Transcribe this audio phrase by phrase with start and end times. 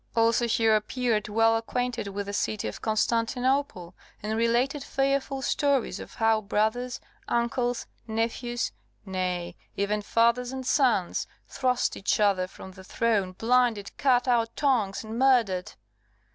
[0.15, 3.93] Also he appeared well acquainted with the city of Constantinople,
[4.23, 8.71] and related fearful stories of how brothers, uncles, nephews,
[9.05, 15.03] nay, even fathers and sons, thrust each other from the throne, blinded, cut out tongues,
[15.03, 15.73] and murdered.